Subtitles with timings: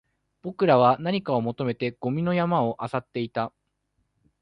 [0.41, 3.53] 僕らは何かを求めてゴミの山を漁っていた